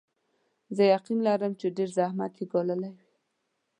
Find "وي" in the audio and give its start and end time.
2.81-2.91